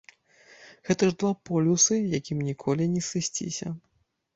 Гэта 0.89 1.03
ж 1.11 1.15
два 1.19 1.31
полюсы, 1.51 1.95
якім 2.19 2.37
ніколі 2.51 2.93
не 2.99 3.07
сысціся. 3.15 3.67